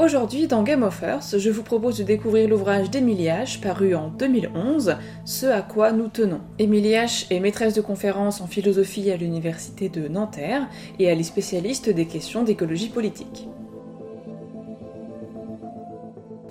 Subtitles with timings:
[0.00, 4.08] Aujourd'hui, dans Game of Earth, je vous propose de découvrir l'ouvrage d'Emilie H, paru en
[4.08, 4.96] 2011,
[5.26, 6.40] Ce à quoi nous tenons.
[6.58, 11.22] Émilie H est maîtresse de conférences en philosophie à l'université de Nanterre et elle est
[11.22, 13.46] spécialiste des questions d'écologie politique.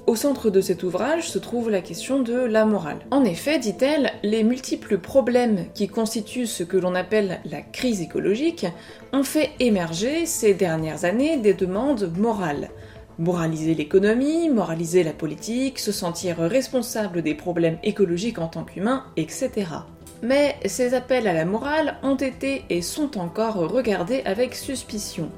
[0.05, 2.99] Au centre de cet ouvrage se trouve la question de la morale.
[3.09, 8.67] En effet, dit-elle, les multiples problèmes qui constituent ce que l'on appelle la crise écologique
[9.11, 12.69] ont fait émerger ces dernières années des demandes morales.
[13.19, 19.51] Moraliser l'économie, moraliser la politique, se sentir responsable des problèmes écologiques en tant qu'humain, etc.
[20.23, 25.29] Mais ces appels à la morale ont été et sont encore regardés avec suspicion.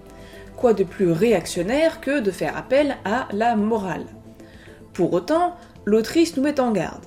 [0.56, 4.06] Quoi de plus réactionnaire que de faire appel à la morale?
[4.94, 7.06] Pour autant, l'autrice nous met en garde.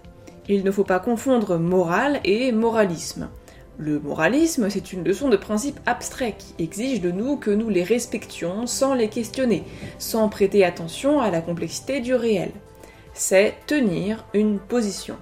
[0.48, 3.28] Il ne faut pas confondre morale et moralisme.
[3.76, 7.82] Le moralisme, c'est une leçon de principe abstrait qui exige de nous que nous les
[7.82, 9.64] respections sans les questionner,
[9.98, 12.52] sans prêter attention à la complexité du réel.
[13.14, 15.16] C'est tenir une position.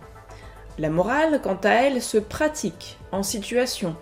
[0.79, 3.97] La morale, quant à elle, se pratique en situation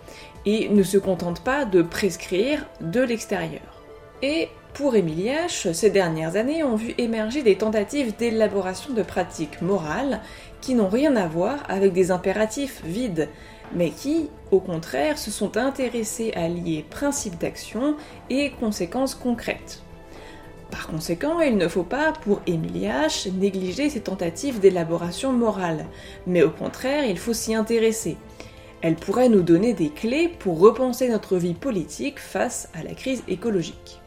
[0.45, 3.81] et ne se contente pas de prescrire de l'extérieur.
[4.21, 9.61] Et pour Émilie H, ces dernières années ont vu émerger des tentatives d'élaboration de pratiques
[9.61, 10.21] morales
[10.61, 13.27] qui n'ont rien à voir avec des impératifs vides,
[13.73, 17.95] mais qui, au contraire, se sont intéressés à lier principes d'action
[18.29, 19.81] et conséquences concrètes.
[20.71, 25.85] Par conséquent, il ne faut pas, pour Émilie H, négliger ces tentatives d'élaboration morale,
[26.25, 28.17] mais au contraire, il faut s'y intéresser.
[28.81, 33.23] Elle pourrait nous donner des clés pour repenser notre vie politique face à la crise
[33.27, 34.01] écologique.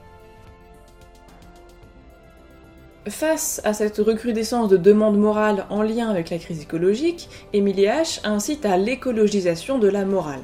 [3.08, 8.20] Face à cette recrudescence de demandes morales en lien avec la crise écologique, Emilie H
[8.24, 10.40] incite à l'écologisation de la morale.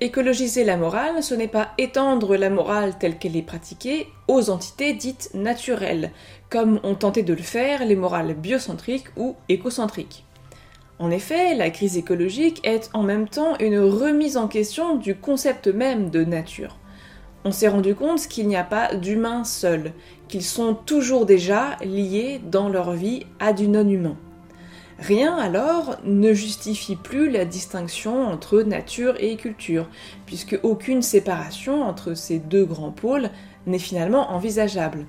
[0.00, 4.92] Écologiser la morale, ce n'est pas étendre la morale telle qu'elle est pratiquée aux entités
[4.92, 6.12] dites naturelles,
[6.50, 10.24] comme ont tenté de le faire les morales biocentriques ou écocentriques.
[11.00, 15.66] En effet, la crise écologique est en même temps une remise en question du concept
[15.66, 16.76] même de nature
[17.44, 19.92] on s'est rendu compte qu'il n'y a pas d'humains seuls,
[20.28, 24.16] qu'ils sont toujours déjà liés dans leur vie à du non-humain.
[24.98, 29.88] Rien alors ne justifie plus la distinction entre nature et culture,
[30.24, 33.30] puisque aucune séparation entre ces deux grands pôles
[33.66, 35.06] n'est finalement envisageable.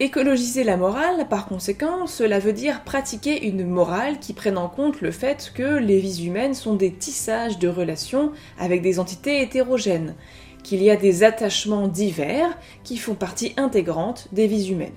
[0.00, 5.00] Écologiser la morale, par conséquent, cela veut dire pratiquer une morale qui prenne en compte
[5.00, 10.16] le fait que les vies humaines sont des tissages de relations avec des entités hétérogènes,
[10.62, 14.92] qu'il y a des attachements divers qui font partie intégrante des vies humaines.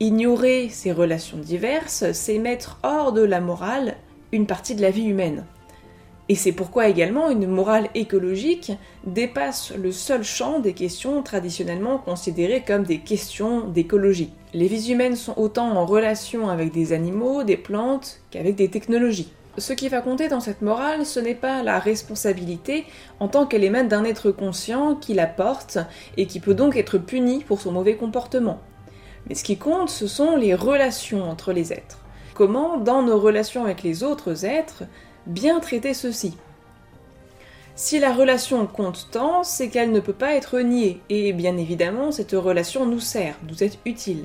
[0.00, 3.96] Ignorer ces relations diverses, c'est mettre hors de la morale
[4.32, 5.46] une partie de la vie humaine.
[6.28, 8.72] Et c'est pourquoi également une morale écologique
[9.06, 14.32] dépasse le seul champ des questions traditionnellement considérées comme des questions d'écologie.
[14.52, 19.32] Les vies humaines sont autant en relation avec des animaux, des plantes, qu'avec des technologies.
[19.58, 22.84] Ce qui va compter dans cette morale, ce n'est pas la responsabilité
[23.20, 25.78] en tant qu'elle émane d'un être conscient qui la porte
[26.18, 28.60] et qui peut donc être puni pour son mauvais comportement.
[29.28, 32.00] Mais ce qui compte, ce sont les relations entre les êtres.
[32.34, 34.84] Comment, dans nos relations avec les autres êtres,
[35.26, 36.36] bien traiter ceux-ci?
[37.74, 42.12] Si la relation compte tant, c'est qu'elle ne peut pas être niée, et bien évidemment,
[42.12, 44.24] cette relation nous sert, nous est utile.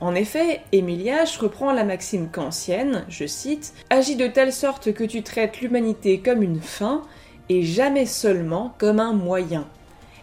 [0.00, 5.22] En effet, H reprend la maxime kantienne, je cite, Agis de telle sorte que tu
[5.22, 7.02] traites l'humanité comme une fin
[7.50, 9.68] et jamais seulement comme un moyen.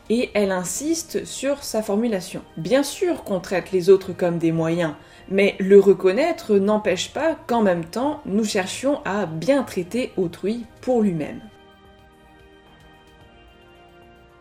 [0.10, 2.42] Et elle insiste sur sa formulation.
[2.56, 4.94] Bien sûr qu'on traite les autres comme des moyens,
[5.30, 11.02] mais le reconnaître n'empêche pas qu'en même temps nous cherchions à bien traiter autrui pour
[11.02, 11.42] lui-même.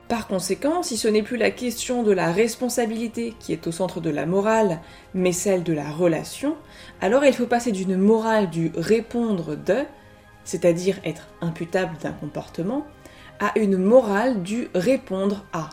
[0.08, 4.00] Par conséquent, si ce n'est plus la question de la responsabilité qui est au centre
[4.00, 4.80] de la morale,
[5.14, 6.56] mais celle de la relation,
[7.00, 9.78] alors il faut passer d'une morale du répondre de,
[10.44, 12.86] c'est-à-dire être imputable d'un comportement,
[13.40, 15.70] à une morale du répondre à,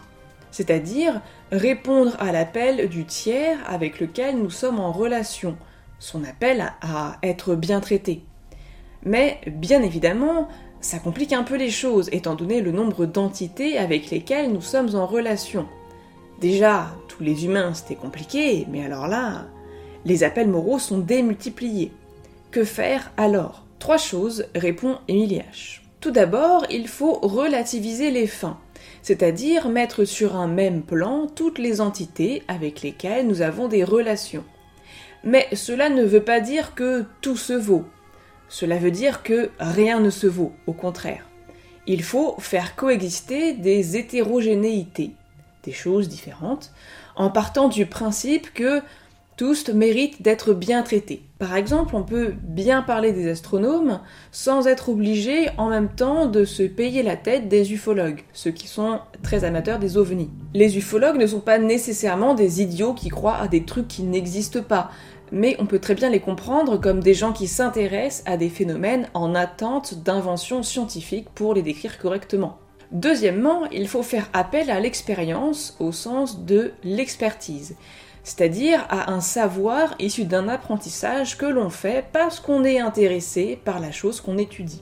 [0.49, 1.21] c'est-à-dire
[1.51, 5.57] répondre à l'appel du tiers avec lequel nous sommes en relation,
[5.99, 8.23] son appel à être bien traité.
[9.05, 10.47] Mais bien évidemment,
[10.83, 14.95] ça complique un peu les choses, étant donné le nombre d'entités avec lesquelles nous sommes
[14.95, 15.65] en relation.
[16.41, 19.45] Déjà, tous les humains c'était compliqué, mais alors là,
[20.03, 21.93] les appels moraux sont démultipliés.
[22.51, 23.63] Que faire alors?
[23.79, 25.81] Trois choses, répond Émilie H.
[26.01, 28.59] Tout d'abord, il faut relativiser les fins,
[29.01, 34.43] c'est-à-dire mettre sur un même plan toutes les entités avec lesquelles nous avons des relations.
[35.23, 37.85] Mais cela ne veut pas dire que tout se vaut.
[38.53, 41.27] Cela veut dire que rien ne se vaut, au contraire.
[41.87, 45.15] Il faut faire coexister des hétérogénéités,
[45.63, 46.71] des choses différentes,
[47.15, 48.83] en partant du principe que
[49.37, 51.23] tous méritent d'être bien traités.
[51.39, 53.99] Par exemple, on peut bien parler des astronomes
[54.31, 58.67] sans être obligé en même temps de se payer la tête des ufologues, ceux qui
[58.67, 60.29] sont très amateurs des ovnis.
[60.53, 64.61] Les ufologues ne sont pas nécessairement des idiots qui croient à des trucs qui n'existent
[64.61, 64.91] pas,
[65.33, 69.09] mais on peut très bien les comprendre comme des gens qui s'intéressent à des phénomènes
[69.13, 72.59] en attente d'inventions scientifiques pour les décrire correctement.
[72.91, 77.75] Deuxièmement, il faut faire appel à l'expérience au sens de l'expertise
[78.23, 83.79] c'est-à-dire à un savoir issu d'un apprentissage que l'on fait parce qu'on est intéressé par
[83.79, 84.81] la chose qu'on étudie.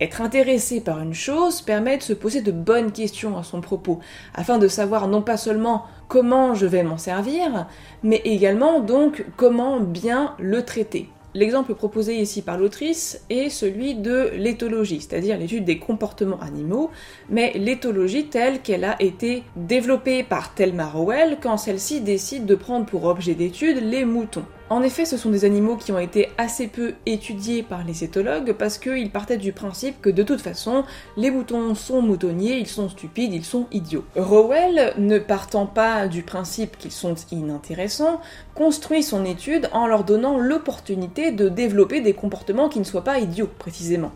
[0.00, 4.00] Être intéressé par une chose permet de se poser de bonnes questions à son propos,
[4.34, 7.66] afin de savoir non pas seulement comment je vais m'en servir,
[8.02, 11.08] mais également donc comment bien le traiter.
[11.34, 16.90] L'exemple proposé ici par l'autrice est celui de l'éthologie, c'est-à-dire l'étude des comportements animaux,
[17.30, 22.84] mais l'éthologie telle qu'elle a été développée par Thelma Rowell quand celle-ci décide de prendre
[22.84, 24.44] pour objet d'étude les moutons.
[24.72, 28.54] En effet, ce sont des animaux qui ont été assez peu étudiés par les éthologues
[28.54, 30.84] parce qu'ils partaient du principe que de toute façon,
[31.18, 34.06] les moutons sont moutonniers, ils sont stupides, ils sont idiots.
[34.16, 38.22] Rowell, ne partant pas du principe qu'ils sont inintéressants,
[38.54, 43.18] construit son étude en leur donnant l'opportunité de développer des comportements qui ne soient pas
[43.18, 44.12] idiots, précisément.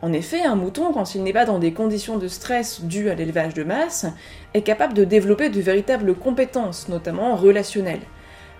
[0.00, 3.16] En effet, un mouton, quand il n'est pas dans des conditions de stress dues à
[3.16, 4.06] l'élevage de masse,
[4.54, 8.02] est capable de développer de véritables compétences, notamment relationnelles.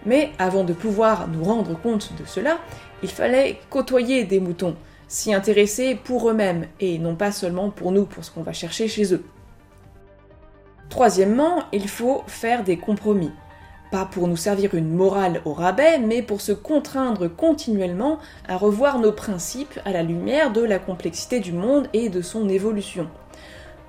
[0.06, 2.58] Mais avant de pouvoir nous rendre compte de cela,
[3.02, 4.76] il fallait côtoyer des moutons,
[5.08, 8.88] s'y intéresser pour eux-mêmes, et non pas seulement pour nous, pour ce qu'on va chercher
[8.88, 9.24] chez eux.
[10.88, 13.32] Troisièmement, il faut faire des compromis.
[13.90, 18.98] Pas pour nous servir une morale au rabais, mais pour se contraindre continuellement à revoir
[18.98, 23.08] nos principes à la lumière de la complexité du monde et de son évolution.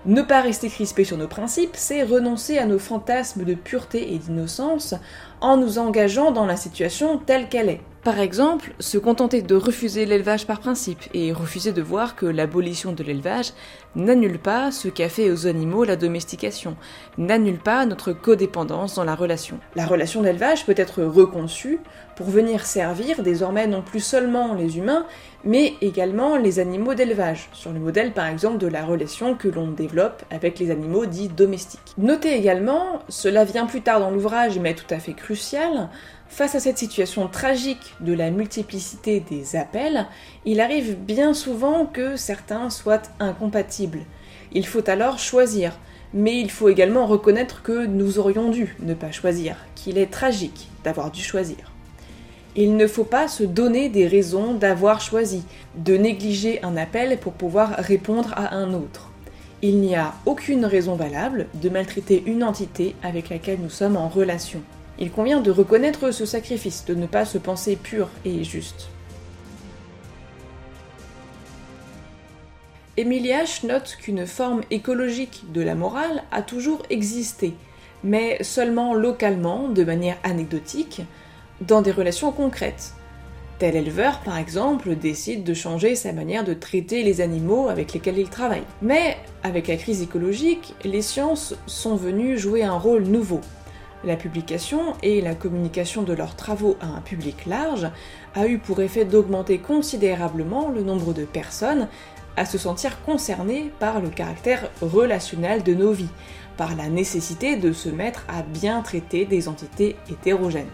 [0.06, 4.18] Ne pas rester crispé sur nos principes, c'est renoncer à nos fantasmes de pureté et
[4.18, 4.96] d'innocence
[5.42, 7.82] en nous engageant dans la situation telle qu'elle est.
[8.04, 12.94] Par exemple, se contenter de refuser l'élevage par principe et refuser de voir que l'abolition
[12.94, 13.52] de l'élevage
[13.96, 16.78] n'annule pas ce qu'a fait aux animaux la domestication,
[17.18, 19.60] n'annule pas notre codépendance dans la relation.
[19.76, 21.80] La relation d'élevage peut être reconçue
[22.16, 25.06] pour venir servir désormais non plus seulement les humains,
[25.44, 29.72] mais également les animaux d'élevage, sur le modèle par exemple de la relation que l'on
[29.72, 31.94] développe avec les animaux dits domestiques.
[31.98, 36.78] Notez également, cela vient plus tard dans l'ouvrage mais tout à fait Face à cette
[36.78, 40.08] situation tragique de la multiplicité des appels,
[40.46, 44.02] il arrive bien souvent que certains soient incompatibles.
[44.54, 45.78] Il faut alors choisir,
[46.14, 50.70] mais il faut également reconnaître que nous aurions dû ne pas choisir, qu'il est tragique
[50.84, 51.74] d'avoir dû choisir.
[52.56, 55.44] Il ne faut pas se donner des raisons d'avoir choisi,
[55.76, 59.12] de négliger un appel pour pouvoir répondre à un autre.
[59.62, 64.08] Il n'y a aucune raison valable de maltraiter une entité avec laquelle nous sommes en
[64.08, 64.62] relation.
[65.02, 68.90] Il convient de reconnaître ce sacrifice, de ne pas se penser pur et juste.
[72.98, 73.66] Émilie H.
[73.66, 77.54] note qu'une forme écologique de la morale a toujours existé,
[78.04, 81.02] mais seulement localement, de manière anecdotique,
[81.62, 82.94] dans des relations concrètes.
[83.58, 88.18] Tel éleveur, par exemple, décide de changer sa manière de traiter les animaux avec lesquels
[88.18, 88.64] il travaille.
[88.82, 93.40] Mais avec la crise écologique, les sciences sont venues jouer un rôle nouveau.
[94.06, 97.90] La publication et la communication de leurs travaux à un public large
[98.34, 101.90] a eu pour effet d'augmenter considérablement le nombre de personnes
[102.38, 106.10] à se sentir concernées par le caractère relationnel de nos vies,
[106.56, 110.70] par la nécessité de se mettre à bien traiter des entités hétérogènes.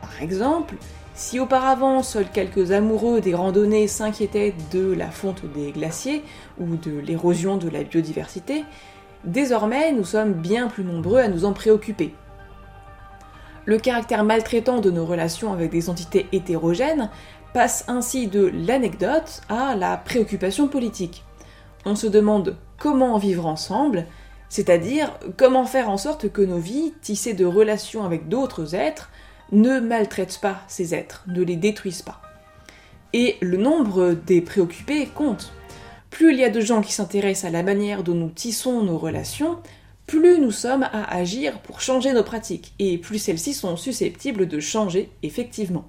[0.00, 0.76] Par exemple,
[1.14, 6.24] si auparavant seuls quelques amoureux des randonnées s'inquiétaient de la fonte des glaciers
[6.58, 8.64] ou de l'érosion de la biodiversité,
[9.24, 12.14] désormais nous sommes bien plus nombreux à nous en préoccuper,
[13.68, 17.10] le caractère maltraitant de nos relations avec des entités hétérogènes
[17.52, 21.22] passe ainsi de l'anecdote à la préoccupation politique.
[21.84, 24.06] On se demande comment vivre ensemble,
[24.48, 29.10] c'est-à-dire comment faire en sorte que nos vies, tissées de relations avec d'autres êtres,
[29.52, 32.22] ne maltraitent pas ces êtres, ne les détruisent pas.
[33.12, 35.52] Et le nombre des préoccupés compte.
[36.08, 38.96] Plus il y a de gens qui s'intéressent à la manière dont nous tissons nos
[38.96, 39.58] relations,
[40.08, 44.58] plus nous sommes à agir pour changer nos pratiques, et plus celles-ci sont susceptibles de
[44.58, 45.86] changer effectivement.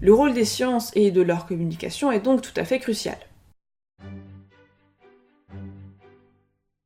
[0.00, 3.18] Le rôle des sciences et de leur communication est donc tout à fait crucial.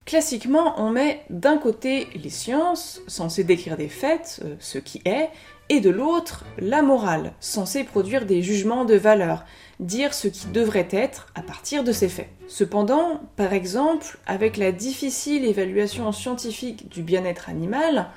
[0.04, 5.30] Classiquement, on met d'un côté les sciences, censées décrire des faits, euh, ce qui est,
[5.68, 9.44] et de l'autre la morale, censée produire des jugements de valeur,
[9.80, 12.30] dire ce qui devrait être à partir de ces faits.
[12.46, 18.08] Cependant, par exemple, avec la difficile évaluation scientifique du bien-être animal,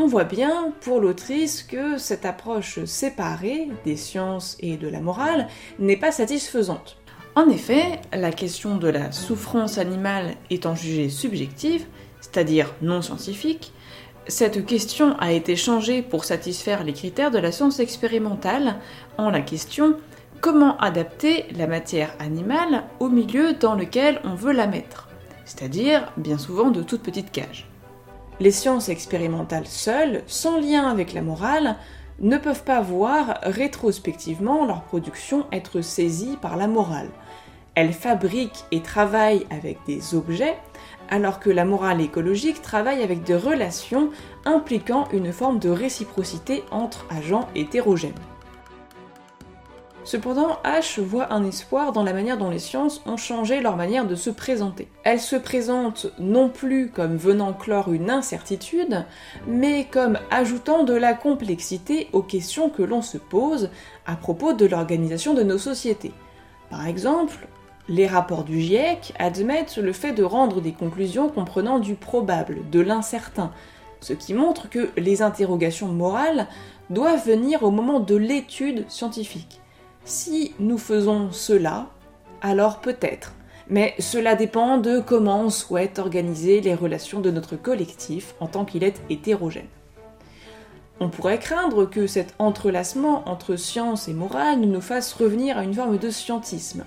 [0.00, 5.48] On voit bien pour l'autrice que cette approche séparée des sciences et de la morale
[5.80, 6.98] n'est pas satisfaisante.
[7.34, 11.84] En effet, la question de la souffrance animale étant jugée subjective,
[12.20, 13.72] c'est-à-dire non scientifique,
[14.28, 18.76] cette question a été changée pour satisfaire les critères de la science expérimentale
[19.16, 19.96] en la question
[20.42, 25.08] comment adapter la matière animale au milieu dans lequel on veut la mettre,
[25.46, 27.66] c'est-à-dire bien souvent de toutes petites cages.
[28.38, 31.76] Les sciences expérimentales seules, sans lien avec la morale,
[32.20, 37.10] ne peuvent pas voir rétrospectivement leur production être saisie par la morale.
[37.78, 40.56] Elles fabriquent et travaillent avec des objets
[41.08, 44.10] alors que la morale écologique travaille avec des relations
[44.44, 48.18] impliquant une forme de réciprocité entre agents hétérogènes.
[50.02, 54.08] Cependant, H voit un espoir dans la manière dont les sciences ont changé leur manière
[54.08, 54.88] de se présenter.
[55.04, 59.06] Elles se présentent non plus comme venant clore une incertitude,
[59.46, 63.70] mais comme ajoutant de la complexité aux questions que l'on se pose
[64.04, 66.12] à propos de l'organisation de nos sociétés.
[66.70, 67.46] Par exemple,
[67.88, 72.80] les rapports du GIEC admettent le fait de rendre des conclusions comprenant du probable, de
[72.80, 73.50] l'incertain,
[74.00, 76.46] ce qui montre que les interrogations morales
[76.90, 79.60] doivent venir au moment de l'étude scientifique.
[80.04, 81.86] Si nous faisons cela,
[82.40, 83.34] alors peut-être,
[83.68, 88.64] mais cela dépend de comment on souhaite organiser les relations de notre collectif en tant
[88.64, 89.66] qu'il est hétérogène.
[91.00, 95.74] On pourrait craindre que cet entrelacement entre science et morale nous fasse revenir à une
[95.74, 96.84] forme de scientisme.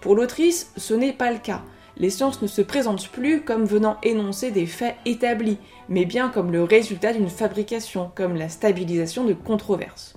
[0.00, 1.62] Pour l'autrice, ce n'est pas le cas.
[1.98, 5.58] Les sciences ne se présentent plus comme venant énoncer des faits établis,
[5.90, 10.14] mais bien comme le résultat d'une fabrication, comme la stabilisation de controverses.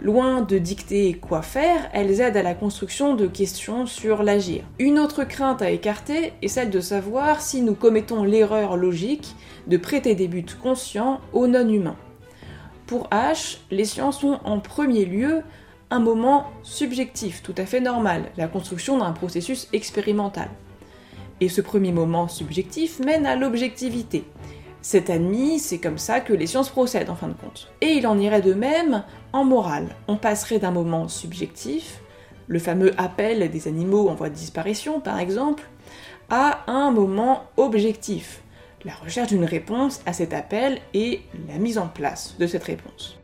[0.00, 4.62] Loin de dicter quoi faire, elles aident à la construction de questions sur l'agir.
[4.78, 9.34] Une autre crainte à écarter est celle de savoir si nous commettons l'erreur logique
[9.66, 11.98] de prêter des buts conscients aux non-humains.
[12.86, 15.42] Pour H, les sciences ont en premier lieu
[15.90, 20.48] un moment subjectif, tout à fait normal, la construction d'un processus expérimental.
[21.40, 24.24] Et ce premier moment subjectif mène à l'objectivité.
[24.82, 27.70] C'est admis, c'est comme ça que les sciences procèdent en fin de compte.
[27.80, 29.88] Et il en irait de même en morale.
[30.08, 32.00] On passerait d'un moment subjectif,
[32.46, 35.64] le fameux appel des animaux en voie de disparition par exemple,
[36.30, 38.42] à un moment objectif,
[38.84, 43.19] la recherche d'une réponse à cet appel et la mise en place de cette réponse.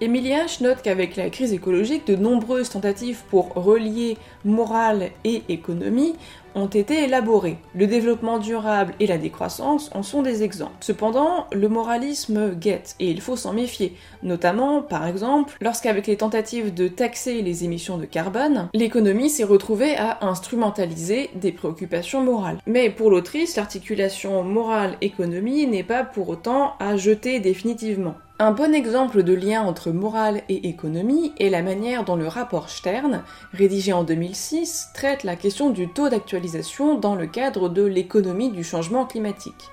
[0.00, 0.62] H.
[0.62, 6.14] note qu'avec la crise écologique, de nombreuses tentatives pour relier morale et économie
[6.54, 7.58] ont été élaborées.
[7.74, 10.72] Le développement durable et la décroissance en sont des exemples.
[10.80, 16.72] Cependant, le moralisme guette, et il faut s'en méfier, notamment, par exemple, lorsqu'avec les tentatives
[16.72, 22.58] de taxer les émissions de carbone, l'économie s'est retrouvée à instrumentaliser des préoccupations morales.
[22.66, 28.14] Mais pour l'autrice, l'articulation morale-économie n'est pas pour autant à jeter définitivement.
[28.42, 32.70] Un bon exemple de lien entre morale et économie est la manière dont le rapport
[32.70, 38.50] Stern, rédigé en 2006, traite la question du taux d'actualisation dans le cadre de l'économie
[38.50, 39.68] du changement climatique.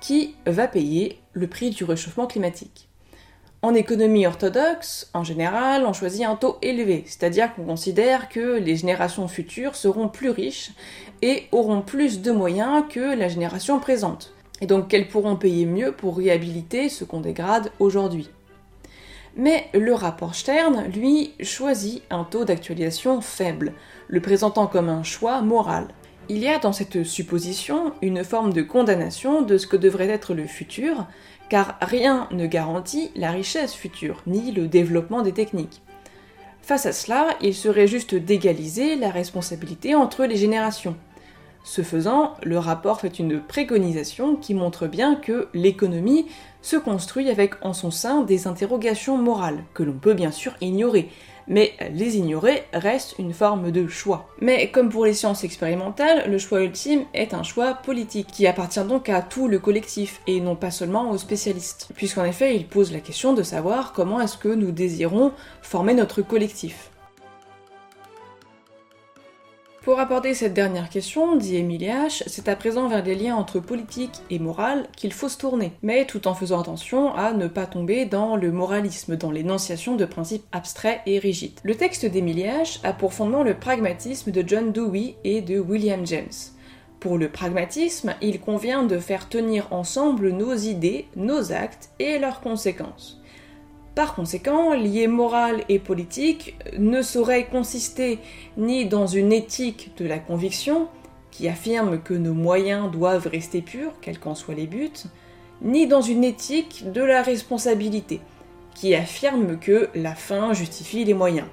[0.00, 2.88] Qui va payer le prix du réchauffement climatique
[3.62, 8.76] en économie orthodoxe, en général, on choisit un taux élevé, c'est-à-dire qu'on considère que les
[8.76, 10.70] générations futures seront plus riches
[11.20, 15.92] et auront plus de moyens que la génération présente et donc qu'elles pourront payer mieux
[15.92, 18.30] pour réhabiliter ce qu'on dégrade aujourd'hui.
[19.36, 23.74] Mais le rapport Stern, lui, choisit un taux d'actualisation faible,
[24.08, 25.88] le présentant comme un choix moral.
[26.28, 30.34] Il y a dans cette supposition une forme de condamnation de ce que devrait être
[30.34, 31.06] le futur,
[31.48, 35.82] car rien ne garantit la richesse future, ni le développement des techniques.
[36.62, 40.96] Face à cela, il serait juste d'égaliser la responsabilité entre les générations.
[41.62, 46.26] Ce faisant, le rapport fait une préconisation qui montre bien que l'économie
[46.62, 51.10] se construit avec en son sein des interrogations morales, que l'on peut bien sûr ignorer,
[51.48, 54.28] mais les ignorer reste une forme de choix.
[54.40, 58.84] Mais comme pour les sciences expérimentales, le choix ultime est un choix politique, qui appartient
[58.84, 62.92] donc à tout le collectif, et non pas seulement aux spécialistes, puisqu'en effet il pose
[62.92, 66.90] la question de savoir comment est-ce que nous désirons former notre collectif.
[69.82, 73.60] Pour aborder cette dernière question, dit Émilie H., c'est à présent vers des liens entre
[73.60, 77.64] politique et morale qu'il faut se tourner, mais tout en faisant attention à ne pas
[77.64, 81.58] tomber dans le moralisme, dans l'énonciation de principes abstraits et rigides.
[81.64, 82.80] Le texte d'Émilie H.
[82.84, 86.28] a pour fondement le pragmatisme de John Dewey et de William James.
[87.00, 92.42] Pour le pragmatisme, il convient de faire tenir ensemble nos idées, nos actes et leurs
[92.42, 93.19] conséquences.
[93.94, 98.18] Par conséquent, lier morale et politique ne saurait consister
[98.56, 100.88] ni dans une éthique de la conviction,
[101.30, 104.90] qui affirme que nos moyens doivent rester purs, quels qu'en soient les buts,
[105.62, 108.20] ni dans une éthique de la responsabilité,
[108.74, 111.46] qui affirme que la fin justifie les moyens.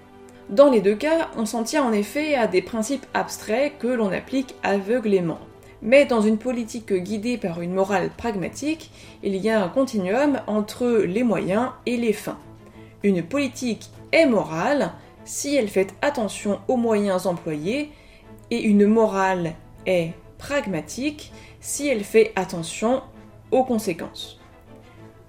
[0.50, 4.12] Dans les deux cas, on s'en tient en effet à des principes abstraits que l'on
[4.12, 5.40] applique aveuglément.
[5.82, 8.92] Mais dans une politique guidée par une morale pragmatique,
[9.24, 12.40] il y a un continuum entre les moyens et les fins.
[13.04, 14.92] Une politique est morale
[15.24, 17.92] si elle fait attention aux moyens employés,
[18.50, 19.54] et une morale
[19.86, 23.04] est pragmatique si elle fait attention
[23.52, 24.40] aux conséquences.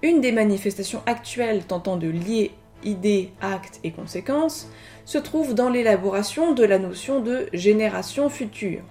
[0.01, 2.51] Une des manifestations actuelles tentant de lier
[2.83, 4.69] idées, actes et conséquences
[5.05, 8.81] se trouve dans l'élaboration de la notion de génération future.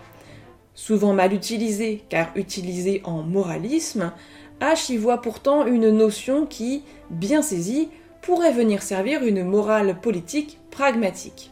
[0.79, 4.13] Souvent mal utilisée car utilisée en moralisme,
[4.61, 7.89] H y voit pourtant une notion qui, bien saisie,
[8.23, 11.51] pourrait venir servir une morale politique pragmatique.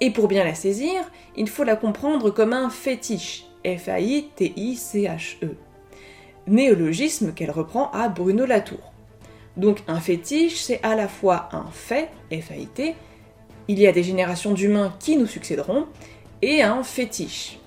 [0.00, 5.48] Et pour bien la saisir, il faut la comprendre comme un fétiche, F-A-I-T-I-C-H-E,
[6.46, 8.92] néologisme qu'elle reprend à Bruno Latour.
[9.56, 12.94] Donc un fétiche, c'est à la fois un fait, F-A-I-T,
[13.66, 15.88] il y a des générations d'humains qui nous succéderont,
[16.42, 17.58] et un fétiche,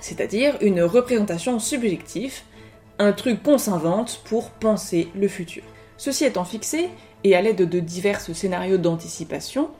[0.00, 2.40] c'est-à-dire une représentation subjective,
[2.98, 5.62] un truc qu'on s'invente pour penser le futur.
[5.96, 6.88] Ceci étant fixé,
[7.24, 9.70] et à l'aide de divers scénarios d'anticipation,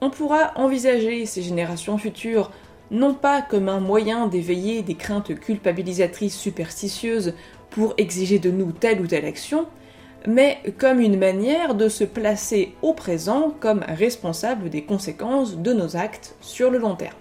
[0.00, 2.50] on pourra envisager ces générations futures
[2.90, 7.34] non pas comme un moyen d'éveiller des craintes culpabilisatrices superstitieuses
[7.70, 9.66] pour exiger de nous telle ou telle action,
[10.26, 15.96] mais comme une manière de se placer au présent comme responsable des conséquences de nos
[15.96, 17.14] actes sur le long terme.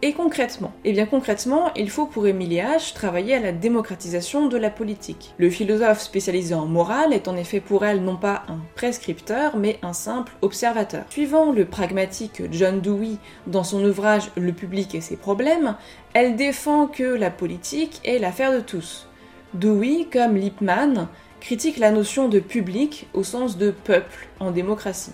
[0.00, 4.56] Et concrètement Eh bien concrètement, il faut pour Émilie H travailler à la démocratisation de
[4.56, 5.34] la politique.
[5.38, 9.80] Le philosophe spécialisé en morale est en effet pour elle non pas un prescripteur, mais
[9.82, 11.04] un simple observateur.
[11.10, 13.16] Suivant le pragmatique John Dewey
[13.48, 15.74] dans son ouvrage Le public et ses problèmes,
[16.14, 19.08] elle défend que la politique est l'affaire de tous.
[19.54, 21.08] Dewey, comme Lippmann,
[21.40, 25.12] critique la notion de public au sens de peuple en démocratie.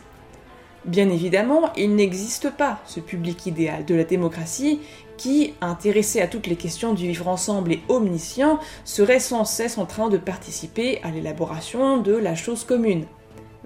[0.84, 4.80] Bien évidemment, il n'existe pas ce public idéal de la démocratie
[5.16, 9.86] qui, intéressé à toutes les questions du vivre ensemble et omniscient, serait sans cesse en
[9.86, 13.06] train de participer à l'élaboration de la chose commune.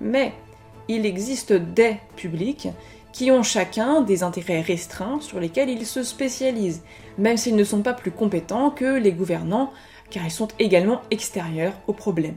[0.00, 0.32] Mais
[0.86, 2.68] il existe des publics
[3.12, 6.84] qui ont chacun des intérêts restreints sur lesquels ils se spécialisent,
[7.16, 9.72] même s'ils ne sont pas plus compétents que les gouvernants,
[10.10, 12.36] car ils sont également extérieurs au problème.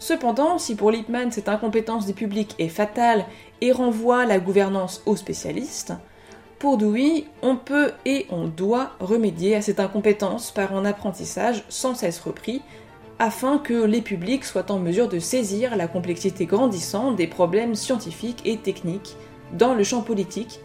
[0.00, 3.26] Cependant, si pour Lippmann cette incompétence des publics est fatale
[3.60, 5.92] et renvoie la gouvernance aux spécialistes,
[6.58, 11.94] pour Dewey, on peut et on doit remédier à cette incompétence par un apprentissage sans
[11.94, 12.62] cesse repris,
[13.18, 18.40] afin que les publics soient en mesure de saisir la complexité grandissante des problèmes scientifiques
[18.46, 19.16] et techniques
[19.52, 20.60] dans le champ politique,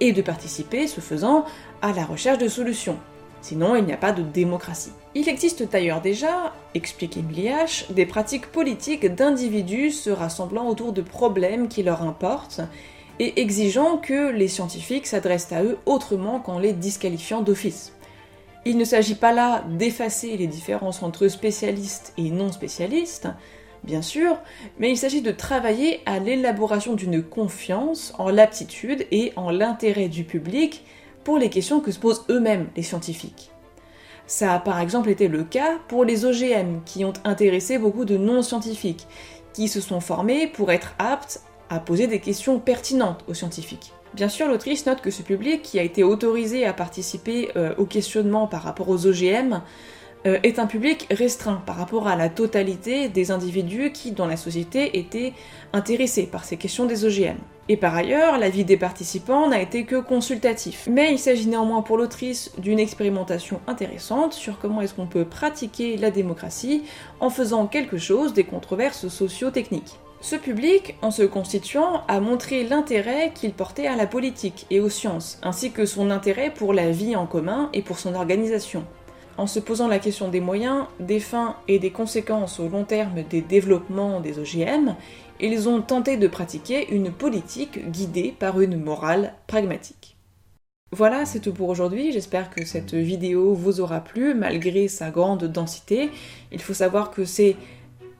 [0.00, 1.44] et de participer, ce faisant,
[1.82, 2.98] à la recherche de solutions.
[3.42, 4.92] Sinon, il n'y a pas de démocratie.
[5.16, 7.50] Il existe d'ailleurs déjà, explique Emily
[7.90, 12.60] des pratiques politiques d'individus se rassemblant autour de problèmes qui leur importent
[13.18, 17.92] et exigeant que les scientifiques s'adressent à eux autrement qu'en les disqualifiant d'office.
[18.64, 23.28] Il ne s'agit pas là d'effacer les différences entre spécialistes et non spécialistes,
[23.82, 24.38] bien sûr,
[24.78, 30.22] mais il s'agit de travailler à l'élaboration d'une confiance en l'aptitude et en l'intérêt du
[30.22, 30.84] public
[31.24, 33.50] pour les questions que se posent eux-mêmes les scientifiques.
[34.26, 38.16] Ça a par exemple été le cas pour les OGM, qui ont intéressé beaucoup de
[38.16, 39.06] non-scientifiques,
[39.52, 43.92] qui se sont formés pour être aptes à poser des questions pertinentes aux scientifiques.
[44.14, 47.86] Bien sûr, l'autrice note que ce public, qui a été autorisé à participer euh, au
[48.46, 49.62] par rapport aux OGM,
[50.26, 54.36] euh, est un public restreint par rapport à la totalité des individus qui, dans la
[54.36, 55.32] société, étaient
[55.72, 57.38] intéressés par ces questions des OGM.
[57.68, 60.88] Et par ailleurs, l'avis des participants n'a été que consultatif.
[60.90, 65.96] Mais il s'agit néanmoins pour l'autrice d'une expérimentation intéressante sur comment est-ce qu'on peut pratiquer
[65.96, 66.82] la démocratie
[67.20, 69.98] en faisant quelque chose des controverses socio-techniques.
[70.20, 74.88] Ce public, en se constituant, a montré l'intérêt qu'il portait à la politique et aux
[74.88, 78.84] sciences, ainsi que son intérêt pour la vie en commun et pour son organisation
[79.38, 83.22] en se posant la question des moyens, des fins et des conséquences au long terme
[83.28, 84.94] des développements des OGM,
[85.40, 90.16] ils ont tenté de pratiquer une politique guidée par une morale pragmatique.
[90.94, 92.12] Voilà, c'est tout pour aujourd'hui.
[92.12, 96.10] J'espère que cette vidéo vous aura plu malgré sa grande densité.
[96.52, 97.56] Il faut savoir que c'est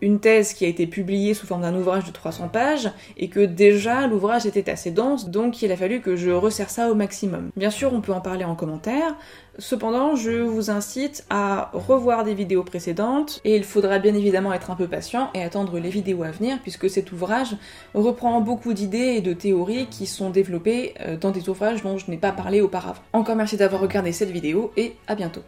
[0.03, 3.41] une thèse qui a été publiée sous forme d'un ouvrage de 300 pages et que
[3.41, 7.51] déjà l'ouvrage était assez dense, donc il a fallu que je resserre ça au maximum.
[7.57, 9.17] Bien sûr, on peut en parler en commentaire,
[9.59, 14.71] cependant, je vous incite à revoir des vidéos précédentes et il faudra bien évidemment être
[14.73, 17.57] un peu patient et attendre les vidéos à venir puisque cet ouvrage
[17.95, 22.11] reprend beaucoup d'idées et de théories qui sont développées euh, dans des ouvrages dont je
[22.11, 23.03] n'ai pas parlé auparavant.
[23.13, 25.43] Encore merci d'avoir regardé cette vidéo et à bientôt.